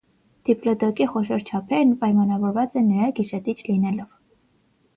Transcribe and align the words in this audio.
Դիպլոդոկի 0.47 1.05
խոշոր 1.11 1.43
չափերը 1.51 1.93
պայմանավորված 2.05 2.81
է 2.81 2.85
նրա 2.89 3.13
գիշատիչ 3.23 3.59
լինելով։ 3.69 4.13